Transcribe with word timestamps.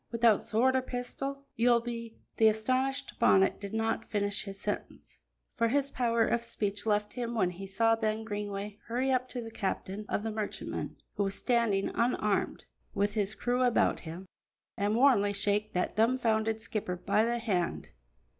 Without 0.11 0.41
sword 0.41 0.75
or 0.75 0.81
pistol, 0.81 1.45
you'll 1.55 1.79
be" 1.79 2.15
The 2.37 2.47
astonished 2.47 3.19
Bonnet 3.19 3.59
did 3.59 3.71
not 3.71 4.09
finish 4.09 4.45
his 4.45 4.59
sentence, 4.59 5.21
for 5.57 5.67
his 5.67 5.91
power 5.91 6.27
of 6.27 6.41
speech 6.43 6.87
left 6.87 7.13
him 7.13 7.35
when 7.35 7.51
he 7.51 7.67
saw 7.67 7.95
Ben 7.95 8.23
Greenway 8.23 8.79
hurry 8.87 9.11
up 9.11 9.29
to 9.29 9.41
the 9.41 9.51
captain 9.51 10.07
of 10.09 10.23
the 10.23 10.31
merchantman, 10.31 10.95
who 11.17 11.25
was 11.25 11.35
standing 11.35 11.89
unarmed, 11.93 12.65
with 12.95 13.13
his 13.13 13.35
crew 13.35 13.61
about 13.61 13.99
him, 13.99 14.25
and 14.75 14.95
warmly 14.95 15.33
shake 15.33 15.73
that 15.73 15.95
dumfounded 15.95 16.63
skipper 16.63 16.95
by 16.95 17.23
the 17.23 17.37
hand. 17.37 17.89